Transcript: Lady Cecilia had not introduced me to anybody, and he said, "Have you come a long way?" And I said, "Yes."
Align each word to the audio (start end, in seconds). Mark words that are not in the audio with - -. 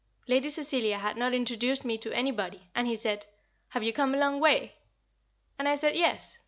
Lady 0.27 0.49
Cecilia 0.49 0.97
had 0.97 1.15
not 1.15 1.31
introduced 1.31 1.85
me 1.85 1.95
to 1.99 2.11
anybody, 2.11 2.71
and 2.73 2.87
he 2.87 2.95
said, 2.95 3.27
"Have 3.67 3.83
you 3.83 3.93
come 3.93 4.15
a 4.15 4.17
long 4.17 4.39
way?" 4.39 4.73
And 5.59 5.67
I 5.67 5.75
said, 5.75 5.95
"Yes." 5.95 6.39